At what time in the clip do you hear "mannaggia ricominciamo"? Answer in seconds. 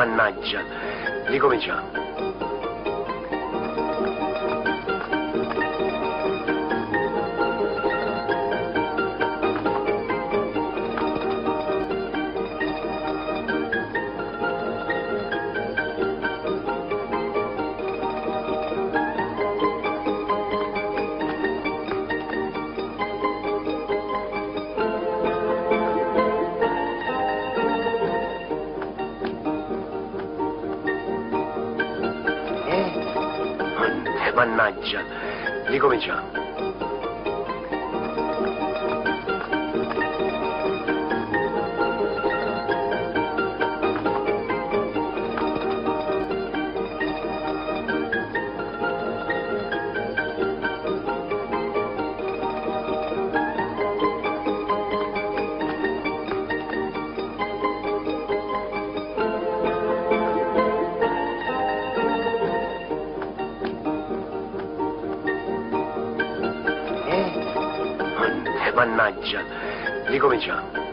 0.00-2.09, 34.40-36.49, 68.80-70.89